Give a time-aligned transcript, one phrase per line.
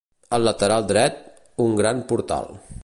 [0.37, 1.21] Al lateral dret,
[1.67, 2.51] un gran portal.